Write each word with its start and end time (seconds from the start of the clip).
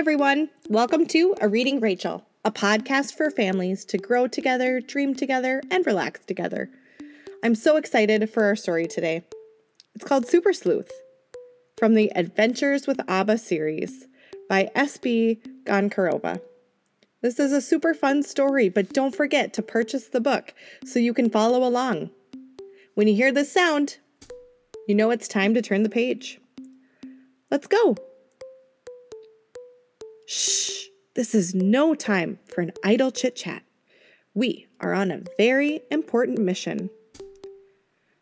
everyone. 0.00 0.48
Welcome 0.70 1.04
to 1.08 1.34
A 1.42 1.48
Reading 1.50 1.78
Rachel, 1.78 2.24
a 2.42 2.50
podcast 2.50 3.18
for 3.18 3.30
families 3.30 3.84
to 3.84 3.98
grow 3.98 4.26
together, 4.26 4.80
dream 4.80 5.14
together, 5.14 5.60
and 5.70 5.84
relax 5.84 6.24
together. 6.24 6.70
I'm 7.44 7.54
so 7.54 7.76
excited 7.76 8.30
for 8.30 8.44
our 8.44 8.56
story 8.56 8.86
today. 8.86 9.24
It's 9.94 10.06
called 10.06 10.26
Super 10.26 10.54
Sleuth 10.54 10.90
from 11.78 11.92
the 11.92 12.10
Adventures 12.16 12.86
with 12.86 12.98
Abba 13.08 13.36
series 13.36 14.06
by 14.48 14.70
S.B. 14.74 15.42
Goncharova. 15.64 16.40
This 17.20 17.38
is 17.38 17.52
a 17.52 17.60
super 17.60 17.92
fun 17.92 18.22
story, 18.22 18.70
but 18.70 18.94
don't 18.94 19.14
forget 19.14 19.52
to 19.52 19.62
purchase 19.62 20.08
the 20.08 20.18
book 20.22 20.54
so 20.82 20.98
you 20.98 21.12
can 21.12 21.28
follow 21.28 21.62
along. 21.62 22.08
When 22.94 23.06
you 23.06 23.14
hear 23.14 23.32
this 23.32 23.52
sound, 23.52 23.98
you 24.88 24.94
know 24.94 25.10
it's 25.10 25.28
time 25.28 25.52
to 25.52 25.60
turn 25.60 25.82
the 25.82 25.90
page. 25.90 26.40
Let's 27.50 27.66
go. 27.66 27.96
Shh, 30.32 30.86
this 31.14 31.34
is 31.34 31.56
no 31.56 31.92
time 31.92 32.38
for 32.46 32.60
an 32.60 32.70
idle 32.84 33.10
chit 33.10 33.34
chat. 33.34 33.64
We 34.32 34.68
are 34.78 34.94
on 34.94 35.10
a 35.10 35.22
very 35.36 35.80
important 35.90 36.38
mission. 36.38 36.88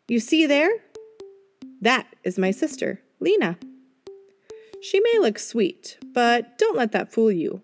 You 0.07 0.19
see 0.19 0.47
there? 0.47 0.71
That 1.81 2.07
is 2.23 2.39
my 2.39 2.49
sister, 2.49 2.99
Lena. 3.19 3.59
She 4.81 4.99
may 5.01 5.19
look 5.19 5.37
sweet, 5.37 5.99
but 6.11 6.57
don't 6.57 6.75
let 6.75 6.93
that 6.93 7.13
fool 7.13 7.31
you. 7.31 7.61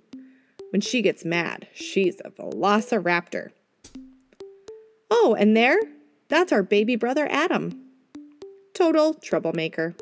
When 0.69 0.79
she 0.79 1.01
gets 1.01 1.25
mad, 1.25 1.67
she's 1.73 2.21
a 2.23 2.29
velociraptor. 2.29 3.49
Oh, 5.09 5.35
and 5.39 5.57
there? 5.57 5.79
That's 6.27 6.51
our 6.51 6.61
baby 6.61 6.95
brother 6.95 7.27
Adam. 7.31 7.81
Total 8.75 9.15
troublemaker. 9.15 9.95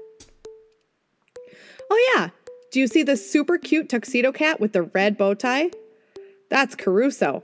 Oh, 1.90 2.14
yeah, 2.18 2.32
do 2.74 2.80
you 2.80 2.88
see 2.88 3.04
the 3.04 3.16
super 3.16 3.60
cute 3.60 3.88
tuxedo 3.88 4.32
cat 4.32 4.60
with 4.60 4.74
the 4.74 4.82
red 4.82 5.16
bow 5.16 5.36
tie? 5.36 5.70
That's 6.50 6.74
Caruso. 6.74 7.44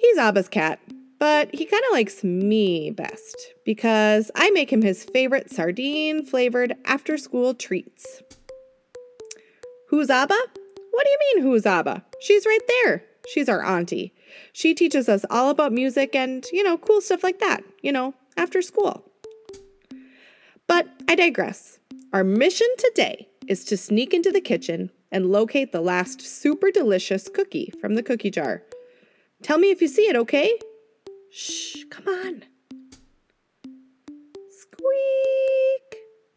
He's 0.00 0.16
Abba's 0.16 0.48
cat, 0.48 0.80
but 1.18 1.54
he 1.54 1.66
kind 1.66 1.82
of 1.88 1.92
likes 1.92 2.24
me 2.24 2.90
best 2.90 3.52
because 3.66 4.30
I 4.34 4.48
make 4.50 4.72
him 4.72 4.80
his 4.80 5.04
favorite 5.04 5.50
sardine 5.50 6.24
flavored 6.24 6.74
after 6.86 7.18
school 7.18 7.52
treats. 7.52 8.22
Who's 9.90 10.08
Abba? 10.08 10.38
What 10.90 11.04
do 11.04 11.10
you 11.10 11.18
mean, 11.20 11.42
who's 11.42 11.66
Abba? 11.66 12.02
She's 12.18 12.46
right 12.46 12.66
there. 12.82 13.04
She's 13.28 13.48
our 13.50 13.62
auntie. 13.62 14.14
She 14.54 14.72
teaches 14.72 15.06
us 15.06 15.26
all 15.28 15.50
about 15.50 15.72
music 15.72 16.14
and, 16.14 16.46
you 16.50 16.64
know, 16.64 16.78
cool 16.78 17.02
stuff 17.02 17.22
like 17.22 17.40
that, 17.40 17.62
you 17.82 17.92
know, 17.92 18.14
after 18.38 18.62
school. 18.62 19.07
But 20.68 20.86
I 21.08 21.14
digress. 21.14 21.78
Our 22.12 22.22
mission 22.22 22.68
today 22.76 23.28
is 23.48 23.64
to 23.64 23.76
sneak 23.76 24.14
into 24.14 24.30
the 24.30 24.40
kitchen 24.40 24.90
and 25.10 25.32
locate 25.32 25.72
the 25.72 25.80
last 25.80 26.20
super 26.20 26.70
delicious 26.70 27.28
cookie 27.28 27.72
from 27.80 27.94
the 27.94 28.02
cookie 28.02 28.30
jar. 28.30 28.62
Tell 29.42 29.58
me 29.58 29.70
if 29.70 29.80
you 29.80 29.88
see 29.88 30.02
it, 30.02 30.14
okay? 30.14 30.58
Shh, 31.30 31.84
come 31.90 32.06
on. 32.06 32.44
Squeak. 34.50 35.96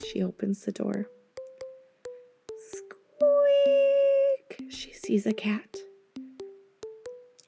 She 0.09 0.23
opens 0.23 0.63
the 0.63 0.71
door. 0.71 1.07
Squeak. 2.71 4.71
She 4.71 4.93
sees 4.93 5.25
a 5.25 5.33
cat. 5.33 5.75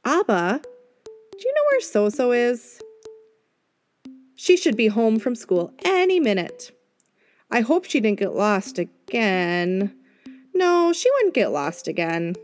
Abba, 0.06 0.62
do 1.06 1.40
you 1.40 1.54
know 1.54 1.64
where 1.72 1.80
Soso 1.80 2.36
is? 2.36 2.82
She 4.44 4.58
should 4.58 4.76
be 4.76 4.88
home 4.88 5.20
from 5.20 5.36
school 5.36 5.72
any 5.86 6.20
minute. 6.20 6.78
I 7.50 7.62
hope 7.62 7.86
she 7.86 8.02
didn't 8.02 8.20
get 8.20 8.36
lost 8.36 8.78
again. 8.78 9.96
No, 10.54 10.92
she 10.92 11.10
wouldn't 11.12 11.34
get 11.34 11.54
lost 11.54 11.88
again. 11.88 12.36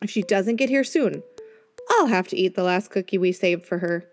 If 0.00 0.08
she 0.08 0.22
doesn't 0.22 0.54
get 0.54 0.68
here 0.68 0.84
soon, 0.84 1.24
I'll 1.90 2.06
have 2.06 2.28
to 2.28 2.36
eat 2.36 2.54
the 2.54 2.62
last 2.62 2.92
cookie 2.92 3.18
we 3.18 3.32
saved 3.32 3.66
for 3.66 3.78
her. 3.78 4.04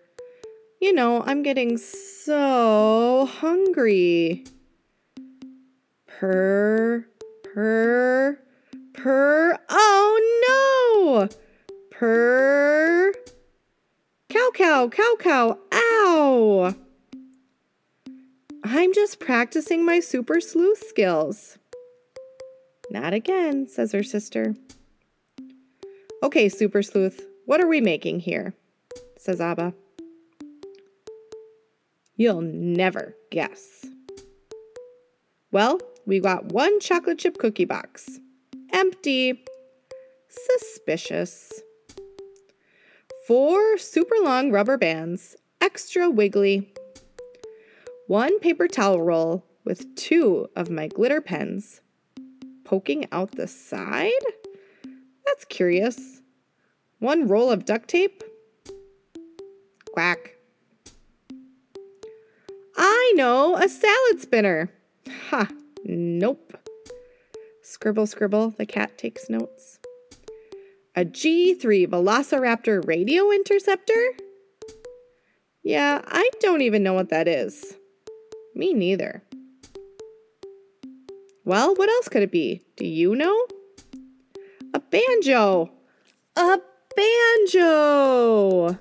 You 0.80 0.92
know, 0.92 1.22
I'm 1.22 1.44
getting 1.44 1.78
so 1.78 3.28
hungry. 3.30 4.42
Purr, 6.08 7.06
purr, 7.44 8.40
purr. 8.92 9.58
Oh 9.68 11.20
no! 11.20 11.28
Purr. 11.92 13.14
Cow, 14.80 14.88
cow, 14.88 15.16
cow. 15.18 15.58
Ow! 15.74 16.74
I'm 18.64 18.94
just 18.94 19.20
practicing 19.20 19.84
my 19.84 20.00
super 20.00 20.40
sleuth 20.40 20.82
skills. 20.88 21.58
Not 22.90 23.12
again, 23.12 23.68
says 23.68 23.92
her 23.92 24.02
sister. 24.02 24.54
Okay, 26.22 26.48
super 26.48 26.82
sleuth, 26.82 27.26
what 27.44 27.60
are 27.60 27.66
we 27.66 27.82
making 27.82 28.20
here? 28.20 28.54
says 29.18 29.38
Abba. 29.38 29.74
You'll 32.16 32.40
never 32.40 33.14
guess. 33.30 33.84
Well, 35.52 35.78
we 36.06 36.20
got 36.20 36.52
one 36.52 36.80
chocolate 36.80 37.18
chip 37.18 37.36
cookie 37.36 37.66
box. 37.66 38.18
Empty. 38.72 39.44
Suspicious 40.30 41.60
four 43.30 43.78
super 43.78 44.16
long 44.24 44.50
rubber 44.50 44.76
bands, 44.76 45.36
extra 45.60 46.10
wiggly, 46.10 46.74
one 48.08 48.40
paper 48.40 48.66
towel 48.66 49.00
roll 49.00 49.46
with 49.62 49.94
two 49.94 50.48
of 50.56 50.68
my 50.68 50.88
glitter 50.88 51.20
pens 51.20 51.80
poking 52.64 53.06
out 53.12 53.30
the 53.36 53.46
side? 53.46 54.10
That's 55.24 55.44
curious. 55.44 56.22
One 56.98 57.28
roll 57.28 57.52
of 57.52 57.64
duct 57.64 57.88
tape? 57.88 58.24
Quack. 59.92 60.34
I 62.76 63.12
know, 63.14 63.56
a 63.56 63.68
salad 63.68 64.20
spinner. 64.20 64.72
Ha, 65.28 65.48
nope. 65.84 66.58
Scribble, 67.62 68.08
scribble, 68.08 68.50
the 68.58 68.66
cat 68.66 68.98
takes 68.98 69.30
notes. 69.30 69.79
A 70.96 71.04
G3 71.04 71.86
Velociraptor 71.86 72.84
radio 72.84 73.30
interceptor? 73.30 74.12
Yeah, 75.62 76.02
I 76.04 76.28
don't 76.40 76.62
even 76.62 76.82
know 76.82 76.94
what 76.94 77.10
that 77.10 77.28
is. 77.28 77.76
Me 78.56 78.72
neither. 78.72 79.22
Well, 81.44 81.76
what 81.76 81.88
else 81.88 82.08
could 82.08 82.24
it 82.24 82.32
be? 82.32 82.64
Do 82.76 82.84
you 82.84 83.14
know? 83.14 83.46
A 84.74 84.80
banjo! 84.80 85.70
A 86.34 86.58
banjo! 86.96 88.78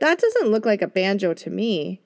That 0.00 0.18
doesn't 0.18 0.50
look 0.50 0.66
like 0.66 0.82
a 0.82 0.86
banjo 0.86 1.32
to 1.32 1.50
me. 1.50 2.02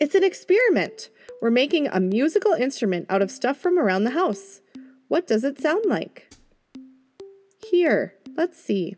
It's 0.00 0.14
an 0.14 0.24
experiment. 0.24 1.08
We're 1.40 1.50
making 1.50 1.86
a 1.88 1.98
musical 1.98 2.52
instrument 2.52 3.06
out 3.08 3.22
of 3.22 3.30
stuff 3.30 3.56
from 3.56 3.78
around 3.78 4.04
the 4.04 4.10
house. 4.10 4.60
What 5.08 5.26
does 5.26 5.44
it 5.44 5.60
sound 5.60 5.86
like? 5.86 6.28
Here, 7.70 8.14
let's 8.36 8.62
see. 8.62 8.96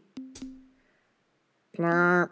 Would 1.78 2.30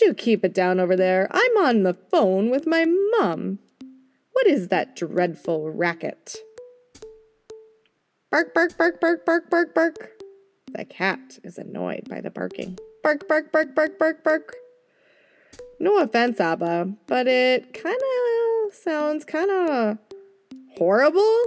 you 0.00 0.14
keep 0.14 0.44
it 0.44 0.54
down 0.54 0.80
over 0.80 0.96
there? 0.96 1.28
I'm 1.30 1.56
on 1.58 1.82
the 1.82 1.94
phone 1.94 2.50
with 2.50 2.66
my 2.66 2.84
mum. 2.84 3.58
What 4.32 4.46
is 4.46 4.68
that 4.68 4.94
dreadful 4.94 5.70
racket? 5.70 6.36
Bark, 8.30 8.54
bark, 8.54 8.76
bark, 8.76 9.00
bark, 9.00 9.24
bark, 9.24 9.50
bark, 9.50 9.74
bark. 9.74 10.10
The 10.72 10.84
cat 10.84 11.38
is 11.42 11.58
annoyed 11.58 12.08
by 12.08 12.20
the 12.20 12.30
barking. 12.30 12.78
Bark, 13.02 13.26
bark, 13.26 13.50
bark, 13.50 13.74
bark, 13.74 13.98
bark, 13.98 14.22
bark. 14.22 14.54
No 15.80 15.98
offense, 15.98 16.40
Abba, 16.40 16.92
but 17.06 17.26
it 17.26 17.72
kind 17.72 17.96
of 17.96 18.74
sounds 18.74 19.24
kind 19.24 19.50
of 19.50 19.98
horrible, 20.76 21.42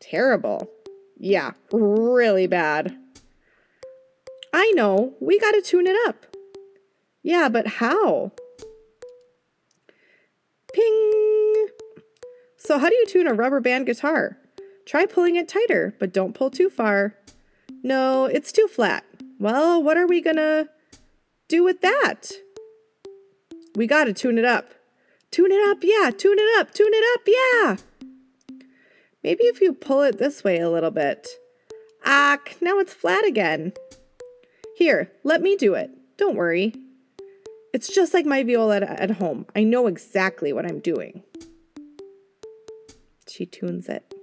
terrible. 0.00 0.70
Yeah, 1.18 1.52
really 1.72 2.46
bad. 2.46 2.96
I 4.52 4.72
know, 4.74 5.14
we 5.20 5.38
gotta 5.38 5.62
tune 5.62 5.86
it 5.86 5.96
up. 6.08 6.26
Yeah, 7.22 7.48
but 7.48 7.66
how? 7.66 8.32
Ping! 10.72 11.68
So, 12.56 12.78
how 12.78 12.88
do 12.88 12.94
you 12.94 13.06
tune 13.06 13.26
a 13.26 13.34
rubber 13.34 13.60
band 13.60 13.86
guitar? 13.86 14.38
Try 14.84 15.06
pulling 15.06 15.36
it 15.36 15.48
tighter, 15.48 15.94
but 15.98 16.12
don't 16.12 16.34
pull 16.34 16.50
too 16.50 16.70
far. 16.70 17.16
No, 17.82 18.26
it's 18.26 18.52
too 18.52 18.68
flat. 18.68 19.04
Well, 19.38 19.82
what 19.82 19.96
are 19.96 20.06
we 20.06 20.20
gonna 20.20 20.68
do 21.48 21.64
with 21.64 21.80
that? 21.80 22.30
We 23.74 23.86
gotta 23.86 24.12
tune 24.12 24.38
it 24.38 24.44
up. 24.44 24.72
Tune 25.30 25.52
it 25.52 25.68
up, 25.68 25.78
yeah, 25.82 26.10
tune 26.10 26.38
it 26.38 26.60
up, 26.60 26.72
tune 26.72 26.92
it 26.92 27.04
up, 27.14 27.26
yeah. 27.26 27.76
Maybe 29.26 29.42
if 29.46 29.60
you 29.60 29.72
pull 29.72 30.02
it 30.02 30.18
this 30.18 30.44
way 30.44 30.60
a 30.60 30.70
little 30.70 30.92
bit. 30.92 31.26
Ah, 32.04 32.38
now 32.60 32.78
it's 32.78 32.94
flat 32.94 33.26
again. 33.26 33.72
Here, 34.76 35.10
let 35.24 35.42
me 35.42 35.56
do 35.56 35.74
it. 35.74 35.90
Don't 36.16 36.36
worry. 36.36 36.72
It's 37.74 37.92
just 37.92 38.14
like 38.14 38.24
my 38.24 38.44
viola 38.44 38.76
at, 38.82 39.10
home. 39.10 39.44
I 39.56 39.64
know 39.64 39.88
exactly 39.88 40.52
what 40.52 40.64
I'm 40.64 40.78
doing. 40.78 41.24
She 43.28 43.46
tunes 43.46 43.88
it. 43.88 44.14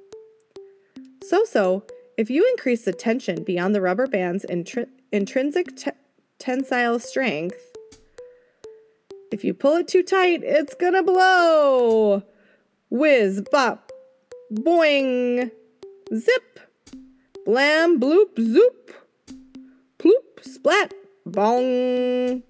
Soso, 1.29 1.83
if 2.17 2.29
you 2.29 2.47
increase 2.51 2.85
the 2.85 2.93
tension 2.93 3.43
beyond 3.43 3.75
the 3.75 3.81
rubber 3.81 4.07
band's 4.07 4.45
intri- 4.45 4.87
intrinsic 5.11 5.75
te- 5.75 5.91
tensile 6.39 6.99
strength, 6.99 7.59
if 9.33 9.43
you 9.43 9.53
pull 9.53 9.75
it 9.75 9.89
too 9.89 10.01
tight, 10.01 10.43
it's 10.45 10.75
gonna 10.75 11.03
blow. 11.03 12.23
Whiz, 12.89 13.41
bop, 13.51 13.82
boing, 14.53 15.51
zip, 16.13 16.59
blam, 17.45 17.99
bloop, 17.99 18.39
zoop, 18.39 18.91
ploop, 19.97 20.41
splat, 20.41 20.93
bong. 21.25 22.43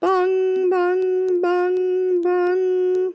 Bong, 0.00 0.70
bong, 0.70 1.42
bong, 1.42 2.22
bong. 2.22 3.12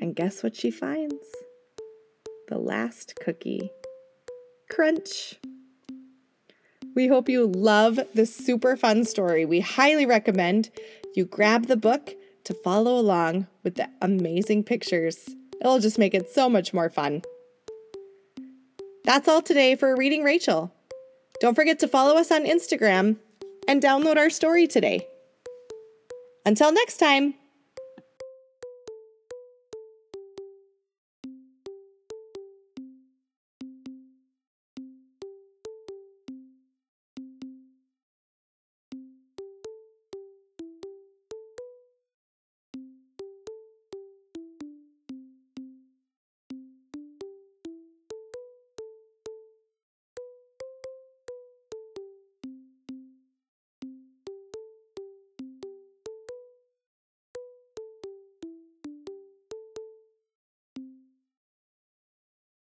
And 0.00 0.14
guess 0.14 0.42
what 0.42 0.56
she 0.56 0.70
finds? 0.70 1.26
The 2.48 2.58
last 2.58 3.14
cookie. 3.16 3.70
Crunch. 4.70 5.38
We 6.94 7.08
hope 7.08 7.28
you 7.28 7.46
love 7.46 7.98
this 8.14 8.34
super 8.34 8.76
fun 8.76 9.04
story. 9.04 9.44
We 9.44 9.60
highly 9.60 10.06
recommend 10.06 10.70
you 11.14 11.24
grab 11.24 11.66
the 11.66 11.76
book 11.76 12.14
to 12.44 12.54
follow 12.54 12.98
along 12.98 13.48
with 13.62 13.74
the 13.74 13.88
amazing 14.00 14.64
pictures. 14.64 15.30
It'll 15.60 15.80
just 15.80 15.98
make 15.98 16.14
it 16.14 16.30
so 16.30 16.48
much 16.48 16.72
more 16.72 16.90
fun. 16.90 17.22
That's 19.04 19.28
all 19.28 19.42
today 19.42 19.74
for 19.74 19.96
Reading 19.96 20.22
Rachel. 20.22 20.72
Don't 21.40 21.54
forget 21.54 21.78
to 21.80 21.88
follow 21.88 22.16
us 22.16 22.30
on 22.30 22.44
Instagram 22.44 23.16
and 23.66 23.82
download 23.82 24.16
our 24.16 24.30
story 24.30 24.66
today. 24.66 25.06
Until 26.46 26.72
next 26.72 26.98
time. 26.98 27.34